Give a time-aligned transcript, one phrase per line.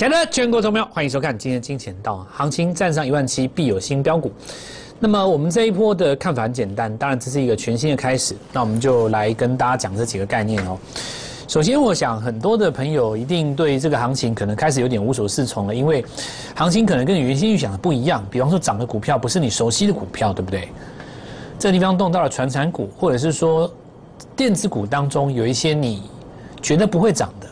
[0.00, 4.32] 亲爱的全国投票，欢迎收看今天金钱道，行情站上一万七，必有新标股。
[4.98, 10.78] 那么我们这一波的看法很简单，当然这是一个全新的开始，那我们就来跟大家讲这几个概念哦。
[11.46, 16.02] 首先，我想很多的朋友一定对这个行情可能开始有点无所适从了，因为
[16.56, 18.24] 行情可能跟你原先预想的不一样。
[18.30, 20.66] 比方说涨的股票不是你熟悉的股票，对不对？
[21.58, 23.70] 这地方动到了传产股，或者是说
[24.34, 26.04] 电子股当中有一些你
[26.62, 27.46] 觉得不会涨的。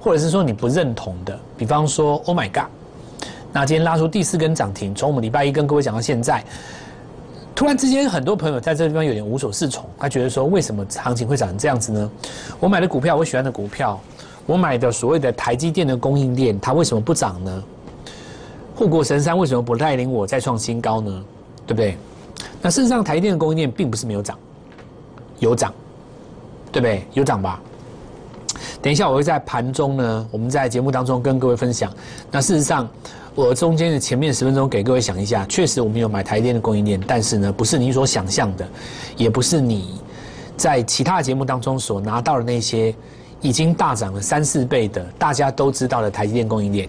[0.00, 2.70] 或者是说你不认同的，比方说 Oh my God，
[3.52, 6.42] 那今天拉出第四根涨停，从我们礼拜一跟各位讲到现在，
[7.54, 12.10] 突然之间很多朋友在这地方有点无所适从，他觉得说为什么行情会长成这样子呢？
[12.58, 14.00] 我买的股票，我喜欢的股票，
[14.46, 17.62] 我买的所谓的台积电的供应链，它为什么不涨呢？
[18.74, 21.22] 护国神山为什么不带领我再创新高呢？
[21.66, 21.98] 对不对？
[22.62, 24.38] 那事实上台积电的供应链并不是没有涨，
[25.40, 25.70] 有涨，
[26.72, 27.04] 对不对？
[27.12, 27.60] 有涨吧？
[28.82, 31.92] 等一下，我会在盘中呢，我们在节目当中跟各位分享。
[32.30, 32.88] 那事实上，
[33.34, 38.66] 我中间的前面十分钟给各位想一下，确实我们有买台电的供应链，但是呢，不是你所想象的，
[39.18, 40.00] 也不是你
[40.56, 42.94] 在其他节目当中所拿到的那些
[43.42, 46.88] 已经大涨了三四倍的大家都知道的台积电供应链。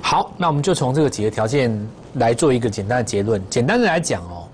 [0.00, 1.70] 好，那我们就从这个几个条件
[2.14, 3.42] 来做一个简单的结论。
[3.50, 4.48] 简单的来讲哦，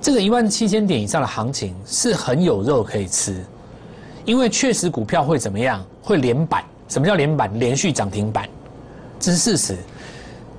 [0.00, 3.44] 这个一万七千点以上的行情是很有肉可以吃。
[4.28, 5.82] 因为确实股票会怎么样？
[6.02, 6.62] 会连板。
[6.86, 7.50] 什么叫连板？
[7.58, 8.46] 连续涨停板，
[9.18, 9.74] 这是事实。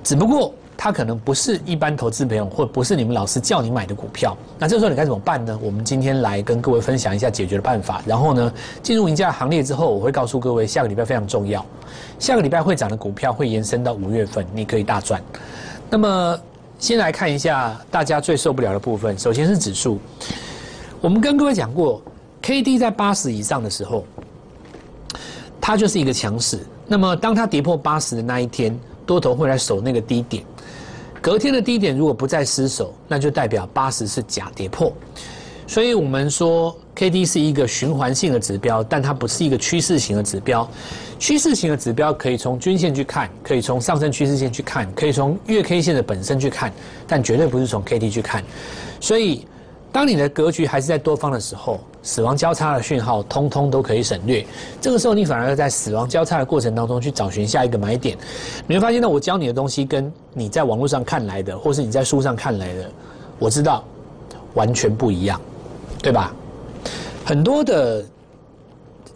[0.02, 4.36] 只不过它可能不是一般投资朋友，或不是你们老师叫你买的股票。
[4.58, 5.56] 那这时候你该怎么办呢？
[5.62, 8.02] 我们今天来跟各位分享一下解决的办法。
[8.04, 11.64] 然后呢，进入赢家行列之后，我会告诉各位，下个礼拜非常重要。
[12.18, 15.22] 下个礼拜会涨的股票会延伸到五月份，你可以大赚。
[15.88, 16.40] 那么
[16.80, 19.16] 先来看一下大家最受不了的部分。
[19.16, 20.00] 首先是指数，
[21.00, 22.02] 我们跟各位讲过。
[22.50, 24.04] K D 在八十以上的时候，
[25.60, 26.58] 它就是一个强势。
[26.84, 30.42] 那么，当它跌破八十的那一天，多头会来守那个低点。
[31.20, 34.92] 隔天的低点如果不再失守，那就代表八十是假跌破。
[35.68, 40.68] 所以我们说 K D 是一个循环性的指标，但它不是一个趋势型的指标。
[41.20, 46.72] 趋势型的指标可以从均线去看，可以从上升趋势线去看，可以从月 K 线的本身去看，
[47.06, 48.42] 但绝对不是从 K D 去看。
[48.98, 49.46] 所以。
[49.92, 54.46] 当你的格局还是在多方的时候，死亡交叉的讯号通通都可以省略。
[54.80, 58.16] 这个时候，你反而要在死亡交叉的过程当中去找寻下一个买点。
[58.68, 62.90] 你会发现，呢，我教你的东西跟你在网络上看来的，或是你在书上看来的，
[63.38, 63.82] 我知道
[64.54, 65.40] 完全不一样，
[66.00, 66.32] 对吧？
[67.24, 68.04] 很多的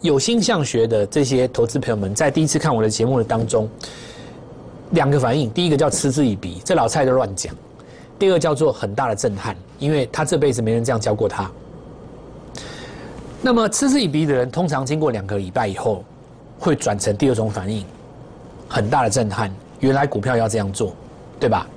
[0.01, 3.69] 有心向学的这些投资朋友们，在第一次看我的节目的当中，
[4.91, 7.55] 两个反应：第一个叫嗤之以鼻，这老蔡都乱讲。
[8.17, 11.49] 第二叫做很大的震撼，因为他这辈子没人这样教过他。
[13.41, 16.03] 那么嗤之以鼻的人，通常经过两个礼拜以后，
[16.57, 17.85] 会转成第二种反应，
[18.67, 19.53] 很大的震撼。
[19.81, 20.95] 原来股票要这样做，
[21.39, 21.67] 对吧？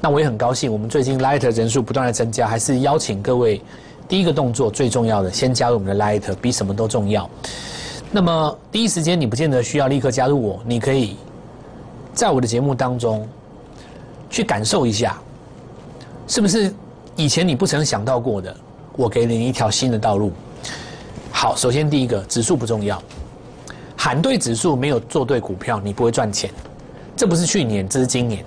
[0.00, 3.62] 那我也很高兴，我们最近 Light 人数不断的增加，还是邀请各位，
[4.06, 7.28] 第一个动作最重要的，先加入我们的 Light，比什么都重要。
[8.10, 11.16] 那么第一时间你不见得需要立刻加入我，你可以
[12.12, 13.26] 在我的节目当中
[14.28, 15.18] 去感受一下。
[16.28, 16.72] 是不是
[17.16, 18.54] 以前你不曾想到过的？
[18.96, 20.30] 我给你一条新的道路。
[21.32, 23.02] 好，首先第一个，指数不重要，
[23.96, 26.50] 喊对指数没有做对股票，你不会赚钱。
[27.16, 28.44] 这不是去年，这是今年。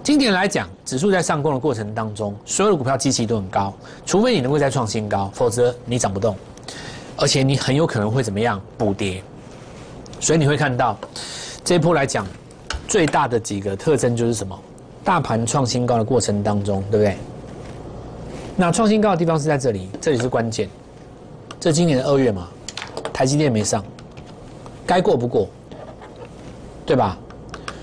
[0.00, 3.74] 今年来讲，指数在上攻的过程当中，所有的股票基期都很高，
[4.06, 6.36] 除非你能够再创新高，否则你涨不动，
[7.16, 9.20] 而且你很有可能会怎么样补跌。
[10.20, 10.96] 所以你会看到
[11.64, 12.24] 这一波来讲，
[12.86, 14.56] 最大的几个特征就是什么？
[15.04, 17.16] 大盘创新高的过程当中，对不对？
[18.56, 20.68] 那创新高的地方是在这里，这里是关键。
[21.58, 22.48] 这今年的二月嘛，
[23.12, 23.84] 台积电没上，
[24.86, 25.48] 该过不过，
[26.84, 27.18] 对吧？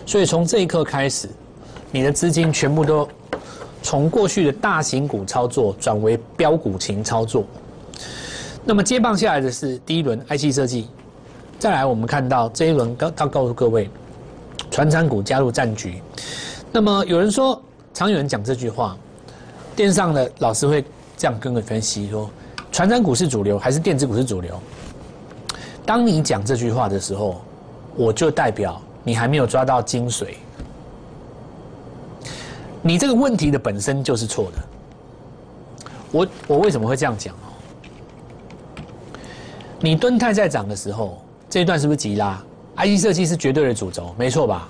[0.06, 1.30] 所以从这一刻开始，
[1.92, 3.08] 你的资金全部都
[3.82, 7.44] 从过去的大型股操作转为标股型操作。
[8.64, 10.88] 那么接棒下来的是第一轮 IC 设计，
[11.58, 13.90] 再来我们看到这一轮告告告诉各位，
[14.70, 16.02] 传产股加入战局。
[16.72, 17.60] 那么有人说，
[17.94, 18.96] 常有人讲这句话，
[19.76, 20.86] 电上的老师会
[21.18, 22.30] 这样跟个分析说，
[22.72, 24.60] 传产股是主流还是电子股是主流？
[25.86, 27.42] 当你讲这句话的时候，
[27.96, 30.36] 我就代表你还没有抓到精髓，
[32.84, 34.62] 你这个问题的本身就是错的。
[36.12, 37.50] 我我为什么会这样讲哦？
[39.80, 41.20] 你蹲泰在涨的时候，
[41.50, 42.40] 这一段是不是急拉
[42.78, 44.70] ？IC 设计是绝对的主轴，没错吧？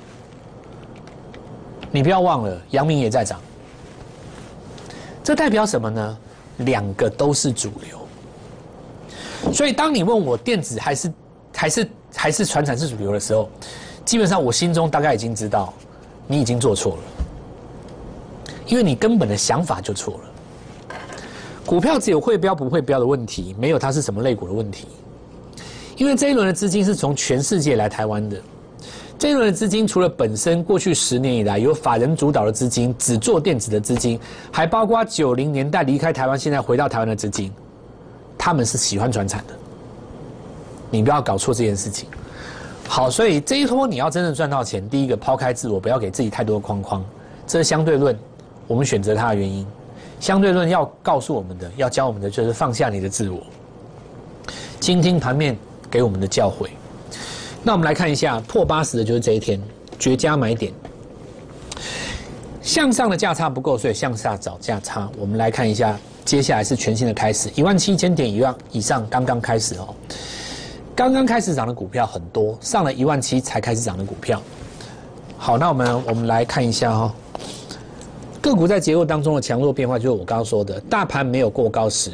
[1.92, 3.40] 你不要忘了，阳明也在涨，
[5.24, 6.18] 这代表什么呢？
[6.58, 9.54] 两个都是主流。
[9.54, 11.14] 所以，当你问我电子还是
[11.56, 13.50] 还是还是传产是主流的时候，
[14.06, 15.74] 基本上我心中大概已经知道
[16.28, 17.04] 你已经做错了，
[18.68, 20.96] 因为你根本的想法就错了。
[21.66, 24.88] 股票只有会标不会标的问题，没有它是什么类股的问题。
[25.96, 28.42] 因为这一轮的资金是从全世界来台湾的，
[29.20, 34.18] 这一轮的资金除了本身过去十年以来由法人主导的资金，只做电子的资金，
[34.50, 37.52] 还包括九零年代离开台湾，现在回到台湾的资金，
[38.38, 39.54] 他们是喜欢转产的。
[40.90, 42.08] 你不要搞错这件事情。
[42.88, 47.04] 好，所以这一波你要真正赚到钱，第一个抛开自我，不要给自己太多的框框，
[47.46, 48.18] 这是相对论。
[48.68, 49.68] 我们选择它的原因，
[50.22, 53.42] 相对论要告诉我们的，要教我们的就是放下你的自我，
[54.80, 55.58] 倾听盘面。
[55.92, 56.68] 给我们的教诲。
[57.70, 59.62] 那我们来看一下破八十的就是这一天
[60.00, 60.74] 绝佳买点。
[62.64, 65.08] 向上的价差不够，所以向下找价差。
[65.20, 65.96] 我们来看一下，
[66.26, 69.94] 接下来是全新的开始，一万七千点一万以上刚刚开始哦。
[70.96, 74.42] 刚刚开始涨的股票很多，上了一万七才开始涨的股票。
[75.38, 77.14] 好，那我们我们来看一下哈，
[78.42, 82.14] 个股在结构当中的强弱变化，就是我刚刚说的，大盘没有过高时，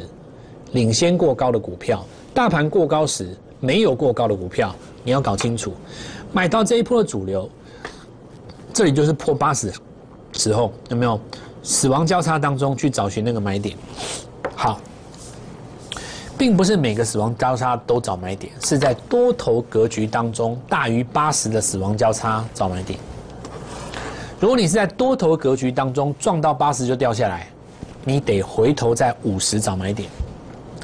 [0.72, 2.00] 领先过高的股票；
[2.34, 3.34] 大盘过高时。
[3.58, 4.76] 没有过高的股票，
[5.06, 5.72] 你要搞清楚，
[6.32, 7.48] 买到这一波的主流，
[8.74, 9.72] 这里就是破八十
[10.32, 11.18] 时候，有没有
[11.62, 13.76] 死亡交叉当中去找寻那个买点？
[14.56, 14.80] 好，
[16.36, 22.98] 并不是每个死亡交叉都找买点，是在多头格局当中大于八十的死亡交叉找买点。
[24.40, 27.46] 如果你是在多头格局当中撞到八十就掉下来，
[28.04, 30.10] 你得回头在五十找买点。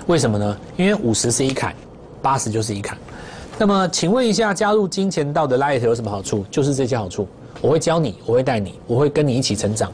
[0.06, 0.56] 为什么呢？
[0.76, 1.74] 因为五十是一坎。
[2.22, 2.96] 八十就是一坎，
[3.62, 6.44] 那么请问一下，加入金钱道的 Light 有什么好处？
[6.50, 7.29] 就是这些好处，
[7.61, 9.88] 我会教你，我会带你，我会跟你一起成长。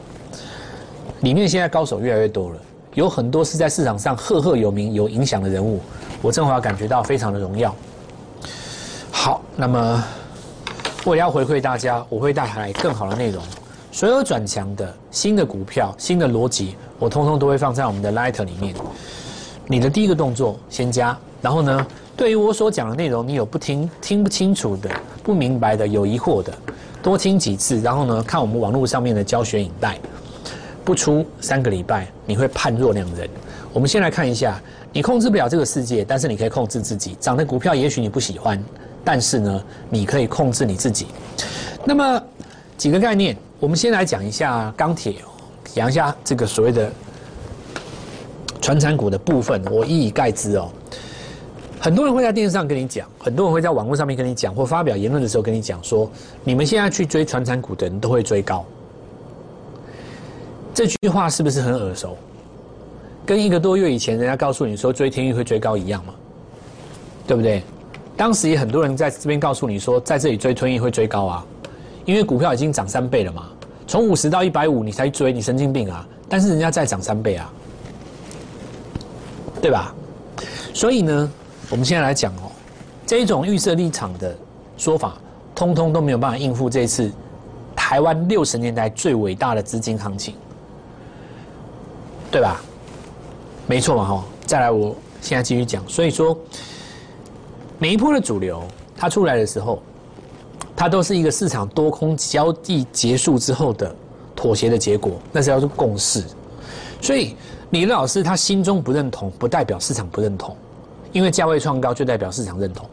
[1.19, 2.55] 里面现在高手越来越多了，
[2.95, 5.79] 有很多是在市场上赫赫有名、有影响的人物，
[6.19, 7.75] 我正好感觉到非常的荣耀。
[9.11, 10.03] 好，那么
[11.05, 13.39] 为了要回馈大家，我会带来更好的内容。
[13.91, 18.73] 所有转强的新的股票、新的逻辑，我通通都会放在我们的 Light 里面。
[19.67, 21.85] 你的第一个动作，先加，然后呢？
[22.19, 24.89] 对于我所讲的内容，你有不听、听不清楚的、
[25.23, 26.51] 不明白的、有疑惑的，
[27.01, 29.97] 多听几次，然后呢，看我们网络上面的教学影带，
[30.83, 33.29] 不出三个礼拜，你会判若两人。
[33.71, 34.61] 我们先来看一下，
[34.91, 37.15] 你控制不了这个世界，但是你可以控制自己。
[37.21, 38.61] 涨的股票也许你不喜欢，
[39.05, 41.07] 但是呢，你可以控制你自己。
[41.85, 42.21] 那么
[42.77, 45.15] 几个概念，我们先来讲一下钢铁，
[45.73, 46.91] 讲一下这个所谓的
[48.59, 50.69] 传产股的部分，我一以概之哦。
[51.79, 56.09] 很多人会在电视上跟你讲，很多人会在网络上面跟你讲，或发表言论的时候跟你讲说，
[56.43, 58.65] 你们现在去追传产股的人都会追高。
[60.73, 62.17] 这句话是不是很耳熟？
[63.25, 66.13] 跟一个多月以前人家告诉你说追天域会追高一样嘛？
[67.25, 67.63] 对不对？
[68.17, 71.45] 当时也很多人在这边告诉你说，在这里追天域会追高啊，
[72.05, 73.47] 因为股票已经涨三倍了嘛，
[73.87, 76.05] 从五十到一百五你才追，你神经病啊！
[76.27, 77.53] 但是人家再涨三倍啊，
[79.61, 79.95] 对吧？
[80.73, 81.31] 所以呢？
[81.69, 82.51] 我们现在来讲哦，
[83.05, 84.35] 这种预设立场的
[84.75, 85.17] 说法，
[85.53, 87.11] 通通都没有办法应付这次
[87.75, 90.33] 台湾六十年代最伟大的资金行情，
[92.31, 92.59] 对吧？
[93.67, 94.25] 没错嘛，哈。
[94.47, 95.87] 再来，我现在继续讲。
[95.87, 96.35] 所以说，
[97.77, 98.63] 每一波的主流
[98.97, 99.79] 它出来的时候，
[100.75, 103.95] 它都是一个市场多空交易结束之后的
[104.35, 106.23] 妥协的结果，那是叫做共识。
[106.99, 107.35] 所以，
[107.69, 110.57] 李老师他心中不认同，不代表市场不认同。
[111.11, 112.87] 因为价位创高就代表市场认同。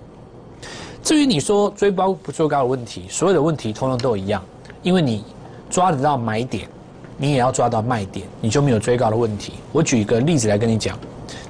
[1.03, 4.43] 至于你说追高不追高的问题，所有的问题通通都一样。
[4.83, 5.25] 因为你
[5.71, 6.69] 抓得到买点，
[7.17, 9.55] 你也要抓到卖点，你就没有追高的问题。
[9.73, 10.99] 我举一个例子来跟你讲，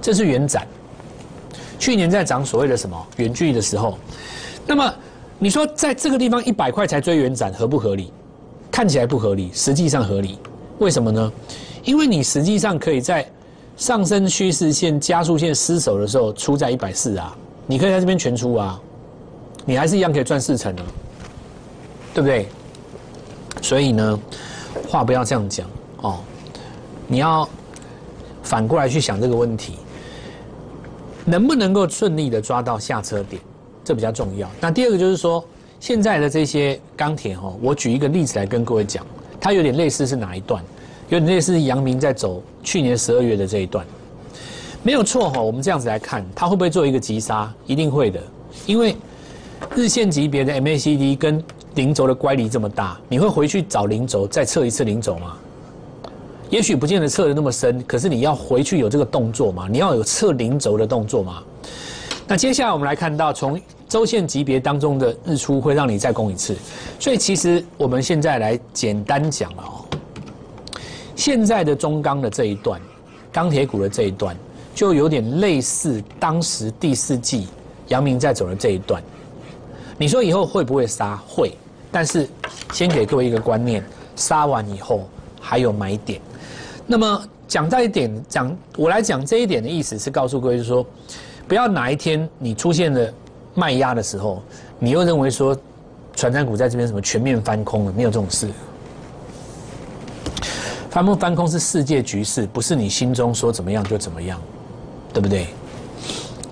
[0.00, 0.66] 这是元展，
[1.78, 3.98] 去年在涨所谓的什么远距离的时候，
[4.66, 4.94] 那么
[5.38, 8.12] 你说在这个地方一百块才追元展合不合理？
[8.70, 10.38] 看起来不合理，实际上合理。
[10.78, 11.32] 为什么呢？
[11.84, 13.26] 因为你实际上可以在。
[13.76, 18.80] 上升趋势线、加速线失守的时候，出在一百四啊，你可以在这边全出啊，
[19.64, 20.82] 你还是一样可以赚四成啊，
[22.14, 22.48] 对不对？
[23.60, 24.18] 所以呢，
[24.88, 25.68] 话不要这样讲
[26.00, 26.18] 哦，
[27.06, 27.46] 你要
[28.42, 29.78] 反过来去想这个问题，
[31.24, 33.40] 能不能够顺利的抓到下车点，
[33.84, 34.48] 这比较重要。
[34.58, 35.44] 那第二个就是说，
[35.80, 39.06] 现在的这些钢铁哈，我举一个例子来跟各位讲，
[39.38, 40.64] 它有点类似是哪一段？
[41.08, 43.86] 有点类似阳明在走去年十二月的这一段，
[44.82, 45.40] 没有错哈。
[45.40, 47.52] 我们这样子来看，它会不会做一个急杀？
[47.66, 48.20] 一定会的，
[48.66, 48.96] 因为
[49.74, 51.42] 日线级别的 MACD 跟
[51.76, 55.36] 零轴的乖离这么大，你会回去找零轴再测一次零轴吗？
[56.50, 59.68] 也许不见得测的那么深，可是你要回去有这个动作嘛？
[59.70, 61.42] 你要有测零轴的动作嘛？
[62.26, 66.56] 那接下来我们来看到，从周线级别当中的日出会让你再攻一次，
[66.98, 69.84] 所以其实我们现在来简单讲哦，
[71.16, 72.80] 现在的中钢的这一段，
[73.32, 74.36] 钢铁股的这一段，
[74.74, 77.48] 就有点类似当时第四季
[77.88, 79.02] 杨明在走的这一段。
[79.98, 81.16] 你说以后会不会杀？
[81.26, 81.56] 会，
[81.90, 82.28] 但是
[82.74, 83.82] 先给各位一个观念，
[84.14, 85.08] 杀完以后
[85.40, 86.20] 还有买点。
[86.86, 90.84] 那么讲在一点讲，我来讲这一点的意思是告诉各位，就是说，
[91.48, 93.10] 不要哪一天你出现了
[93.54, 94.42] 卖压的时候，
[94.78, 95.56] 你又认为说，
[96.14, 98.48] 传山股在这边什么全面翻空了，没有这种事。
[100.96, 104.40] 翻不翻空是世界局势，不是你心中说怎么样就怎么样，
[105.12, 105.46] 对不对？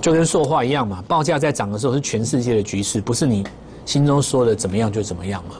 [0.03, 3.43] 就跟说话一样嘛，报价在涨的时候是全世界的局势，不是你
[3.87, 5.55] 心中说的怎么样就怎么样嘛。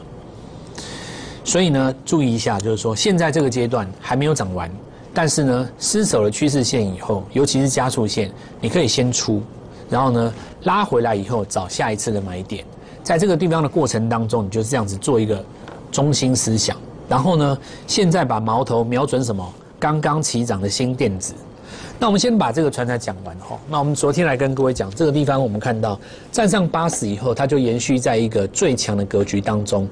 [1.43, 4.71] 所以呢，注意一下，就是说现在这个阶段还没有涨完，
[5.15, 9.41] 但是呢，失守了趋势线以后，尤其是加速线，你可以先出，
[9.89, 12.63] 然后呢拉回来以后找下一次的买点，
[13.01, 15.43] 在这个地方的过程当中，你就是这样子做一个
[15.91, 16.77] 中心思想。
[17.07, 17.57] 然后呢，
[17.87, 19.53] 现在把矛头瞄准什么？
[19.79, 21.33] 刚刚起涨的新电子。
[21.99, 23.57] 那我们先把这个船才讲完哈。
[23.69, 25.99] 那我们昨天来跟各位讲，这个地方我们看到
[26.31, 29.87] 站上八十以后，它就延续在一个最强的格局当中，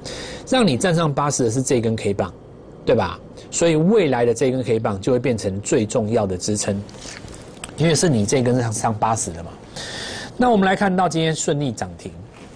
[0.48, 2.32] 让你站上八十的是这根 K 棒，
[2.84, 3.18] 对吧？
[3.50, 6.78] 所以未来的这根 K 棒就会变成最重要的支撑，
[7.76, 9.50] 因为是你这根上上八十的嘛。
[10.36, 12.10] 那我们来看到今天顺利涨停，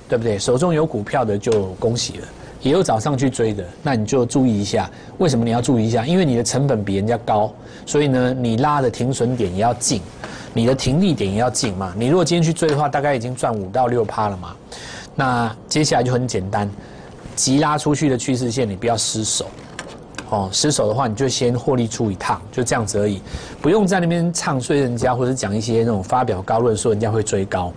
[0.08, 0.38] 对不对？
[0.38, 2.28] 手中有股票的就恭喜了。
[2.60, 6.04] 也有早上去追的，那你就注意一下，为什么你要注意一下？
[6.04, 7.52] 因为你的成本比人家高，
[7.86, 10.02] 所以呢，你拉的停损点也要近，
[10.52, 11.94] 你的停利点也要近嘛。
[11.96, 14.56] 你如果今天去追的话，大概已经赚五到六趴了嘛。
[15.14, 16.68] 那接下来就很简单，
[17.36, 19.46] 急拉出去的趋势线你不要失手，
[20.28, 23.22] 哦，失手的话你就先获利出一趟，就这样子而已，
[23.62, 27.72] 不用在那边唱衰人家或者讲一些那种发表高论说人家会追高。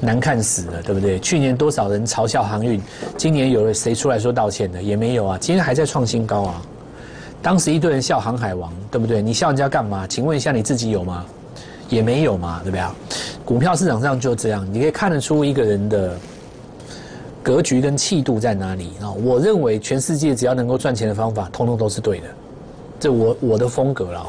[0.00, 1.18] 难看死了，对不对？
[1.20, 2.80] 去年多少人嘲笑航运，
[3.16, 4.82] 今年有了谁出来说道歉的？
[4.82, 5.38] 也没有啊。
[5.40, 6.62] 今天还在创新高啊。
[7.42, 9.22] 当时一堆人笑航海王，对不对？
[9.22, 10.06] 你笑人家干嘛？
[10.06, 11.24] 请问一下你自己有吗？
[11.88, 12.84] 也没有嘛，对不对？
[13.44, 16.18] 股票市场上就这样，你可以看得出一个人的
[17.42, 19.10] 格局跟气度在哪里啊。
[19.10, 22.26] 我认为全世界只要能够赚钱的方法，通通都是对的。
[22.98, 24.26] 这我我的风格了。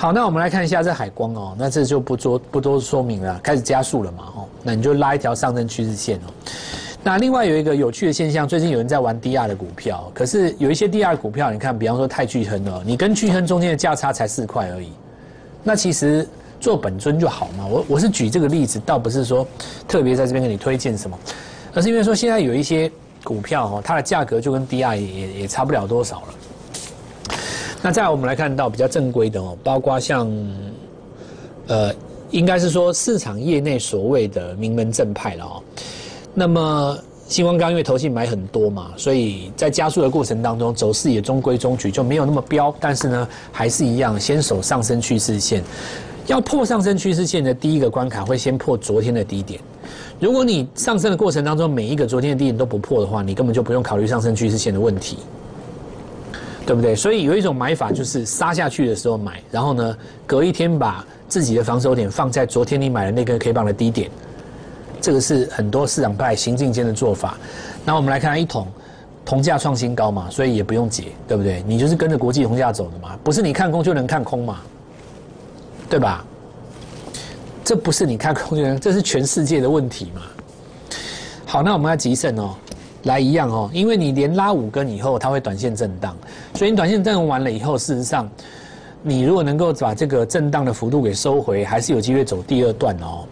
[0.00, 6.30] 好，那我们来看一下这海光哦，那这就不多不多说明了，开始加速了嘛，哦，那你就拉一条上升趋势线哦。
[7.02, 14.92] 那另外有一个有趣的现象，最近有人在玩 DR 的股票，可是有一些 DR 股票，你看，比方说泰巨亨哦，你跟巨亨中间的价差才四块而已，
[15.64, 16.24] 那其实
[16.60, 17.66] 做本尊就好嘛。
[17.66, 19.44] 我我是举这个例子，倒不是说
[19.88, 21.18] 特别在这边给你推荐什么，
[21.74, 22.88] 而是因为说现在有一些
[23.24, 26.28] 股票哦，它的价格就跟 DR 也也差不了多少了。
[27.80, 30.28] 那再来，我们来看到比较正规的哦，包括像，
[31.68, 31.94] 呃，
[32.30, 35.62] 应该是说市场业内所谓的名门正派了哦。
[36.34, 42.74] 那么星光钢因为投信买很多嘛，所以在加速的过程当中，走势也中规中矩，就没有那么飙。
[42.80, 45.62] 但是呢，还是一样，先守上升趋势线。
[46.26, 49.60] 要破上升趋势线的第一个关卡，会先破昨天的低点。
[50.20, 55.18] 如果你上升的过程当中，每一个昨天的低点都不破的话，你根本就不用考虑上升趋势线的问题。
[56.68, 56.94] 对不对？
[56.94, 59.96] 所以有一种买法就是杀下去的时候买，然后呢，
[60.26, 64.10] 隔一天把自己的防守点放在昨天你买的那根 K 棒的低点，
[65.00, 67.38] 这个是很多市场派行进间的做法。
[67.86, 68.68] 那我们来看一桶，
[69.24, 71.64] 铜价创新高嘛，所以也不用解，对不对？
[71.66, 74.60] 你就是跟着国际铜价走的嘛，不是你看空就能看空嘛，
[75.88, 76.22] 对吧？
[77.64, 80.20] 这不是你看空就能，这是全世界的问题嘛。
[81.46, 82.54] 好，那我们要急胜哦。
[83.08, 86.14] 来一样哦，因为你连拉五根以后，它会短线震荡，
[86.54, 88.28] 所以你短线震荡完了以后，事实上，
[89.02, 93.24] 你如果能够把这个震荡的幅度给收回，还是有机会走第二段哦。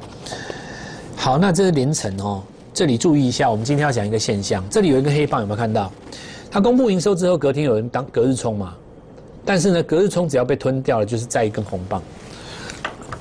[1.14, 2.42] 好，那这是凌晨哦，
[2.72, 5.92] 这里注意一下，我们今天要讲一个现象，这里有一个黑棒，有没有看到？
[6.50, 8.74] 它公布营收之后，隔天有人当隔日冲嘛，
[9.44, 12.02] 但是呢，隔日冲只要被吞掉了，就是再一根红棒。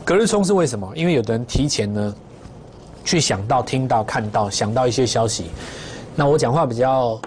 [0.06, 0.90] 隔日冲是为什么？
[0.96, 2.16] 因为有的人提前呢，
[3.04, 5.46] 去想到、听到、看到、想到一些消息。
[6.16, 7.20] 那我讲话比较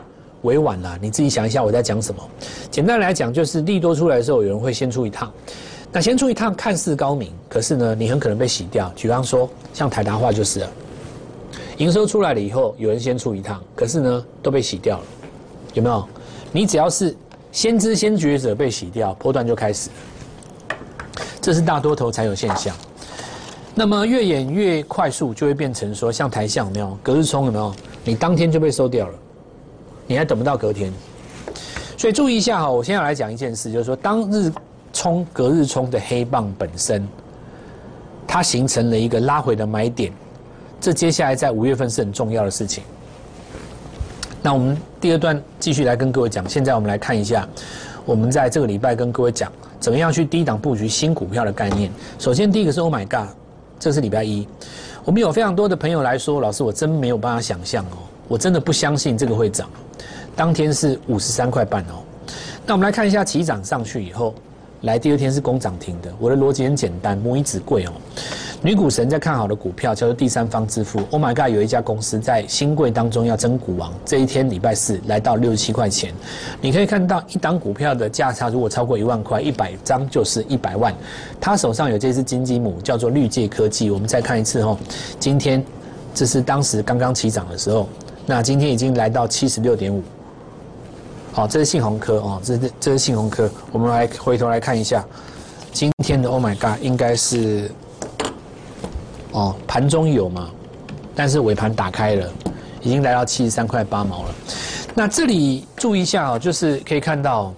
[0.42, 2.22] 委婉啦，你自己想一下我在讲什么。
[2.70, 5.30] 简单来讲，就是利多出来的时候，有人会先出一趟。
[5.92, 8.90] 那先出一趟看似高明，可是呢，你很可能被洗掉。
[8.96, 10.70] 比方说，像台达化就是了，
[11.76, 15.04] 营收出来了以后，有人先出一趟，可是呢，都被洗掉了。
[15.74, 16.06] 有没有？
[16.50, 17.14] 你只要是
[17.52, 19.90] 先知先觉者被洗掉，波段就开始。
[21.40, 22.74] 这是大多头才有现象。
[23.74, 26.98] 那么越演越快速，就会变成说，像台象有没有？
[27.02, 27.74] 隔日冲有没有？
[28.08, 29.14] 你当天就被收掉了，
[30.06, 30.90] 你还等不到隔天，
[31.94, 32.70] 所以注意一下哈。
[32.70, 34.50] 我现在来讲一件事，就是说，当日
[34.94, 37.06] 冲、隔日冲的黑棒本身，
[38.26, 40.10] 它形成了一个拉回的买点，
[40.80, 42.82] 这接下来在五月份是很重要的事情。
[44.40, 47.46] 那我们第二段继续来跟各位讲，现在我们来看一下，
[48.06, 51.92] 我们在这个礼拜跟各位讲怎么样去低档布局新股票的概念。
[52.18, 53.28] 首先第一个是 Oh my God，
[53.78, 54.46] 这是礼拜一，
[55.04, 59.68] 我们有非常多的朋友来说，老师我真没有办法想象哦，我真的不相信这个会涨。
[60.34, 62.02] 当天是五十三块半哦，
[62.66, 64.34] 那我们来看一下起涨上去以后，
[64.82, 66.12] 来第二天是攻涨停的。
[66.18, 67.92] 我的逻辑很简单，母以子贵哦。
[68.60, 71.00] 女股神在看好的股票叫做第三方支付。
[71.10, 76.12] Oh my god，有一家公司在新贵当中要争股王，这一天礼拜四来到六十七块钱。
[76.60, 80.92] 你可以看到一档股票的价差如果超过一万块，一百张就是一百万。
[81.40, 83.90] 他手上有这只金鸡母叫做绿界科技。
[83.90, 84.76] 我们再看一次哦，
[85.20, 85.64] 今天
[86.12, 87.88] 这是当时刚刚起涨的时候，
[88.26, 90.02] 那今天已经来到七十六点五。
[91.32, 93.50] 好，这是信鸿科哦，这是这是信鸿科。
[93.72, 95.04] 我们来回头来看一下
[95.72, 97.70] 今天的 Oh my god，应该是。
[99.30, 100.50] 哦，盘中有嘛？
[101.14, 102.32] 但是尾盘打开了，
[102.80, 104.34] 已经来到七十三块八毛了。
[104.94, 107.52] 那这里注意一下哦，就是可以看到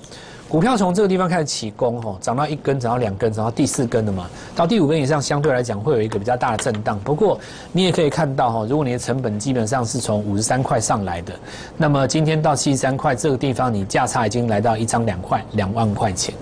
[0.50, 6.98] 股票从这个地方开始起攻，哦，涨到一根，涨到两根，涨到第四根的嘛，到第五根以上，相对来讲会有一个比较大的震荡。
[7.04, 7.38] 不过
[7.70, 11.32] 你也可以看到哈，如果你的成本基本上是从五十三块上来的，
[11.76, 16.34] 那么今天到七十三块这个地方，你价差已经来到一张两块两万块钱，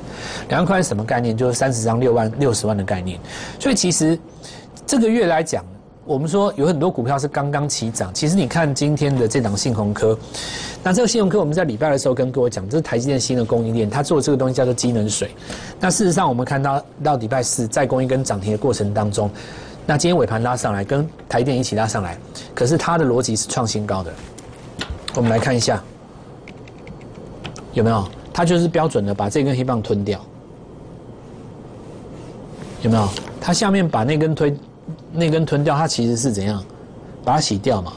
[0.49, 1.37] 两万块是什么概念？
[1.37, 3.21] 就是三十张六万六十万的概念。
[3.61, 4.19] 所以其实。
[4.87, 5.63] 这个月来讲，
[6.09, 8.13] 我们说有很多股票是刚刚起涨。
[8.15, 10.19] 其实你看今天的这档信鸿科，
[10.83, 15.31] 那这个信鸿科我们在礼拜的时候跟各位讲，这是台积电新的供应链，它做这个东西叫做机能水。
[15.79, 19.31] 那事实上我们看到到礼拜四在供应跟涨停的过程当中，
[19.85, 22.19] 那今天尾盘拉上来，跟台电一起拉上来，
[22.55, 24.11] 可是它的逻辑是创新高的。
[25.15, 25.79] 我们来看一下，
[27.75, 28.09] 有没有？
[28.33, 30.19] 它就是标准的把这根黑棒吞掉，
[32.81, 33.07] 有没有？
[33.43, 34.57] 它下面把那根推。
[35.13, 36.63] 那根吞掉，它其实是怎样
[37.25, 37.93] 把它洗掉嘛？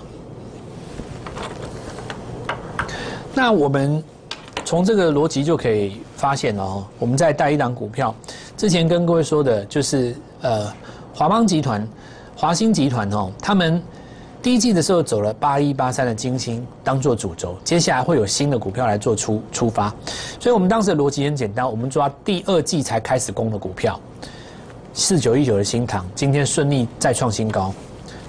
[3.33, 4.03] 那我们
[4.65, 8.13] 从这个逻辑就可以发现哦，我们在带一档股票
[8.57, 10.71] 之前跟各位说的，就是呃
[11.13, 11.87] 华邦集团、
[12.35, 13.81] 华兴集团哦，他们
[14.41, 19.93] 第一季的时候走了八一八三的金星当做主轴，接下来会有新的股票来做出出发，
[20.39, 23.99] 所以我们当时的逻辑很简单，我们抓第二季才开始攻的股票。
[24.93, 27.73] 四九一九的新塘今天顺利再创新高，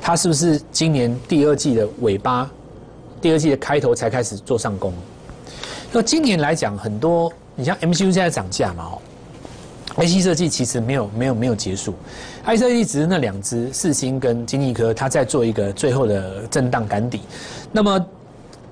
[0.01, 2.49] 它是不是今年第二季的尾巴，
[3.21, 4.93] 第二季的开头才开始做上攻？
[5.93, 8.99] 那今年来讲，很多你像 MCU 现在涨价嘛，哦
[9.97, 11.95] ，IC 设计其实没有没有没有结束
[12.45, 17.21] ，IC 设计只是那两只四星跟金立科，它在做一个最后的震荡赶底，
[17.73, 18.07] 那么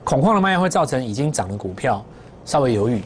[0.05, 2.03] 恐慌的卖压会造成已经涨的股票
[2.45, 3.03] 稍微犹豫。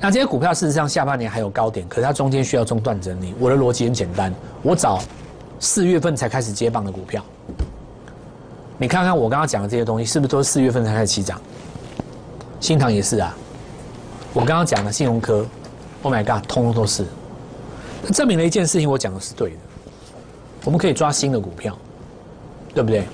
[0.00, 3.34] 那这些股票事实上下半年还有高点，可是它中间需要中断整理。
[3.38, 5.00] 我的逻辑很简单，我找
[5.58, 7.24] 四月份才开始接棒的股票。
[8.76, 11.40] 你看看我刚刚讲的这些东西，是不是都是四月份才开始起涨？
[12.60, 13.34] 新塘也是啊。
[14.34, 15.46] 我刚刚讲的信用科
[16.02, 17.06] ，Oh my God，通通都是。
[18.12, 19.56] 证明了一件事情，我讲的是对的。
[20.64, 21.74] 我们可以抓新的股票，
[22.74, 23.06] 对不对？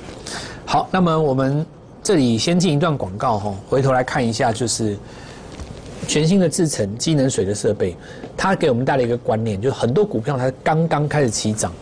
[0.66, 1.64] 好，那么我们
[2.02, 4.98] 这里先进一段广告哈，回头来看一下就是。
[6.08, 7.96] 全新的制成机能水的设备，
[8.36, 11.72] 它给我们带来一个观念，就是很多股票它刚刚开始起涨。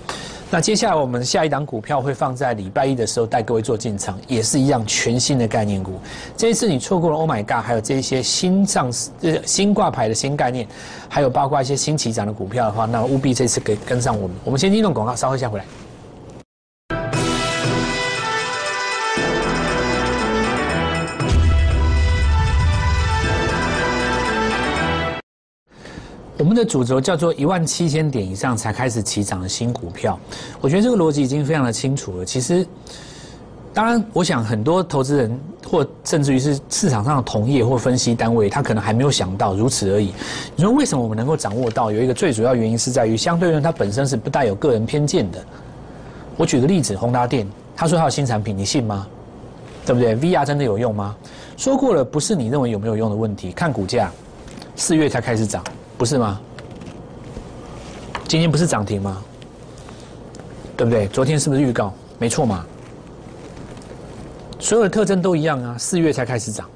[0.50, 6.00] 那接下来我们下一档股票会放在礼拜一的时候带各位做进场，也是一样全新的概念股。
[6.38, 9.10] 这一次你错过了 Oh my God，还有这些新上市、
[9.44, 10.66] 新挂牌的新概念，
[11.06, 14.34] 还有包括一些新起涨的股票的话，那务必这次给跟上我们。
[14.42, 15.64] 我们先进入广告，稍后下回来。
[26.38, 30.18] 我们的主轴叫做一万七千点以上才开始起涨的新股票，
[30.60, 32.24] 我觉得这个逻辑已经非常的清楚了。
[32.24, 32.64] 其实，
[33.74, 40.14] 当然，我想很多投资人或甚至于是市场上的同业或分析单位，他可能还没有想到如此而已。
[40.54, 41.90] 你说为什么我们能够掌握到？
[41.90, 45.44] 有一个最主要原因是在于，相对论它本身是不带有个人偏见的。
[46.36, 49.04] 我举个例子，宏达电，他说他有新产品，你信吗？
[49.84, 51.16] 对不对？VR 真的有用吗？
[51.56, 54.12] 说过了，不是你认为有没有用的问题，看股价，
[54.76, 55.64] 四月才开始涨。
[55.98, 56.40] 不是吗？
[58.28, 59.20] 今天不是涨停吗？
[60.76, 61.08] 对不对？
[61.08, 61.92] 昨天是不是预告？
[62.20, 62.64] 没错嘛。
[64.60, 66.70] 所有的特征都一样啊，四月才开始涨，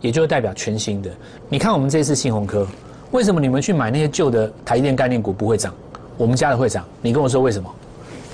[0.00, 1.10] 也就代表全新的。
[1.48, 2.66] 你看我们这次信鸿科，
[3.12, 5.72] 为什么你们去买那些旧的台电概念股不会涨？
[6.16, 6.84] 我们家的会涨。
[7.00, 7.72] 你跟我说为什么？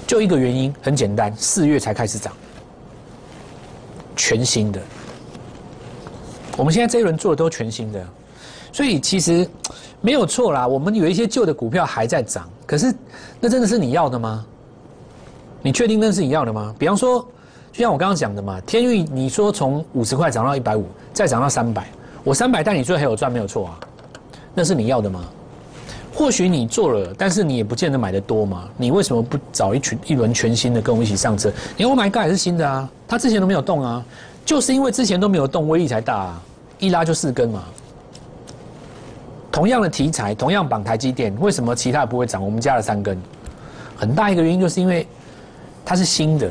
[0.07, 2.33] 就一个原因，很简单，四月才开始涨，
[4.16, 4.81] 全新的。
[6.57, 8.03] 我们现在这一轮做的都全新的。
[8.72, 9.48] 所以其实
[10.00, 12.94] 没有错啦，我们有一些旧的股票还在涨，可是
[13.38, 14.44] 那真的是你要的吗？
[15.62, 16.74] 你确定那是你要的吗？
[16.78, 17.20] 比方说，
[17.70, 21.86] 就像我刚刚讲的嘛，天域你说从五十块涨到一百五，再涨到三百，
[22.24, 23.80] 我三百带你最后还有赚没有错啊？
[24.54, 25.22] 那是你要的吗？
[26.14, 28.68] 或许你做了，但是你也不见得买的多嘛。
[28.76, 31.52] 你为什么不找一群一轮全新的跟我一起上车？
[31.76, 34.04] 你 Oh my God 也是新的啊，它之前都没有动啊，
[34.44, 36.42] 就是因为之前都没有动，威力才大啊，
[36.78, 37.62] 一拉就四根嘛。
[39.52, 42.44] 同样的题材，同样绑台积电，为什么其他不会涨？
[42.44, 43.20] 我们加了三根，
[43.96, 45.06] 很大一个原因就是因为
[45.84, 46.50] 它是新的。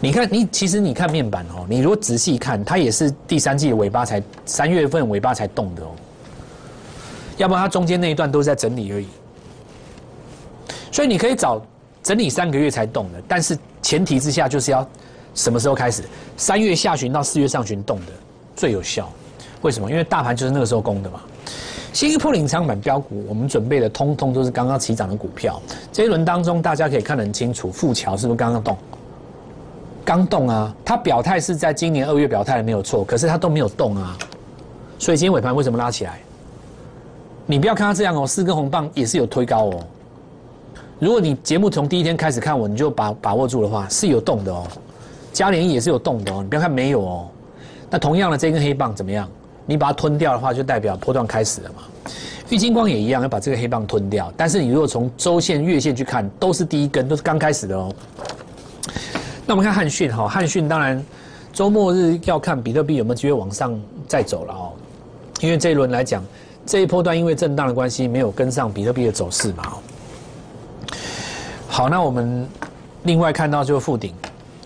[0.00, 5.88] 你看，你其实你看面板哦，你如果仔细看，它也是第三季的尾巴才三月份尾巴才动的哦。
[7.36, 9.06] 要不然它中间那一段都是在整理而已。
[10.92, 11.60] 所以你可以找
[12.02, 14.86] 整理三个月才动的，但是前提之下就是要
[15.34, 16.02] 什么时候开始？
[16.36, 18.12] 三月下旬到四月上旬动的
[18.54, 19.10] 最有效。
[19.62, 19.90] 为什么？
[19.90, 21.20] 因为大盘就是那个时候攻的嘛。
[21.94, 25.62] 新一波隐藏版标股，我们准备的通通都是刚刚起涨的股票。
[25.92, 28.76] 这一轮当中，大家可以看得很清楚，富桥是不是刚刚动？
[30.04, 30.74] 刚动啊！
[30.84, 33.04] 它表态是在今年二月表态的，没有错。
[33.04, 34.18] 可是它都没有动啊，
[34.98, 36.18] 所以今天尾盘为什么拉起来？
[37.46, 39.80] 你不要看它这样哦，四根红棒也是有推高哦。
[40.98, 44.66] 如果你节目从第一天开始看我，你就把把握住的话，是有动的哦。
[45.32, 47.28] 嘉联也是有动的哦，你不要看没有哦。
[47.88, 49.30] 那同样的这根黑棒怎么样？
[49.66, 51.82] 你把它吞掉的话，就代表波段开始了嘛。
[52.50, 54.30] 玉金光也一样，要把这个黑棒吞掉。
[54.36, 57.92] 但是你如果从周线、月线去看，都是第一根，都是刚开始的哦。
[59.46, 61.02] 那我们看汉讯哈，汉讯当然
[61.52, 64.72] 周末日要看比特币有没有机会往上再走了哦。
[65.40, 66.22] 因为这一轮来讲，
[66.66, 69.72] 这一波段因为震荡的关系，没有跟上比特币的走势嘛。
[71.66, 72.46] 好，那我们
[73.04, 74.14] 另外看到就是附顶，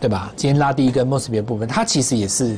[0.00, 0.32] 对吧？
[0.37, 2.56] 今天拉第一根 Mosby 部分，它其实也是。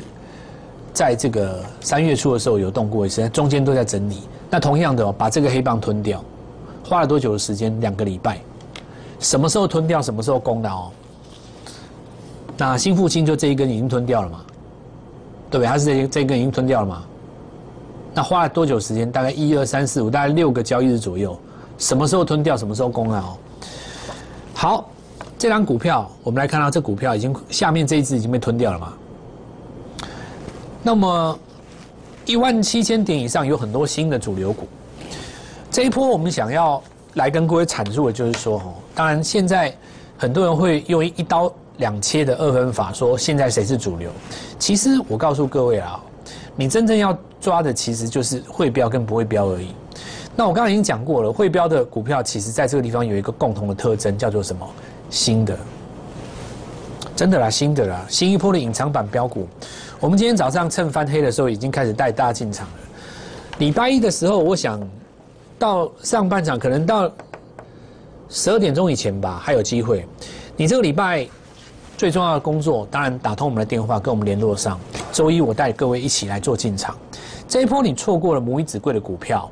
[0.92, 4.22] 在这个三月初的时候有动过一次，中间都在整理。
[4.50, 6.24] 那同样的，把这个黑棒吞掉，
[6.84, 7.80] 花了多久的时间？
[7.80, 8.38] 两个礼拜。
[9.18, 10.02] 什么时候吞掉？
[10.02, 10.90] 什么时候攻的哦？
[12.56, 14.40] 那新复兴就这一根已经吞掉了嘛？
[15.50, 15.68] 对不对？
[15.68, 17.02] 它是这这一根已经吞掉了嘛？
[18.12, 19.10] 那花了多久时间？
[19.10, 21.38] 大概一二三四五，大概六个交易日左右。
[21.78, 22.56] 什么时候吞掉？
[22.56, 23.16] 什么时候攻的？
[23.16, 23.36] 哦，
[24.52, 24.90] 好，
[25.38, 28.92] 这张股票我们来看到，这股票已经下面这一只已经被吞掉了嘛？
[30.82, 31.38] 那么，
[32.24, 34.66] 一万七千点以上有很多新的主流股。
[35.70, 36.82] 这一波我们想要
[37.14, 39.74] 来跟各位阐述的就是说，哦，当然现在
[40.16, 44.10] 很多人会用一刀两切的二分法，说现在谁是主流。
[44.58, 46.00] 其实我告诉各位啊，
[46.56, 49.74] 你真正要抓的其实就是会标跟不会标而已。
[50.34, 54.66] 那我刚刚已经讲过了，会标的股票其实在这个地方有一个共同的特征，叫做什么？
[55.10, 55.58] 新的，
[57.14, 59.46] 真的啦，新的啦，新一波的隐藏版标股。
[60.00, 62.72] 我们今天早上趁翻黑的时候，已经开始带大家进场了。
[63.58, 64.80] 礼拜一的时候，我想
[65.58, 67.12] 到上半场可能到
[68.30, 70.06] 十二点钟以前吧，还有机会。
[70.56, 71.28] 你这个礼拜
[71.98, 74.80] 最重要的工作，当然打通我们的电话，跟我们联络上。
[75.12, 76.96] 周一我带各位一起来做进场。
[77.46, 79.50] 这一波你错过了母以子贵的股票，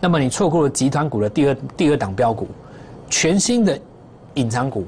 [0.00, 2.48] 那么你错过了集团股的第二第二档标股，
[3.08, 3.78] 全新的
[4.34, 4.84] 隐藏股。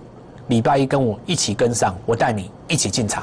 [0.49, 3.23] 礼拜一跟我一起跟上，我带你一起进场。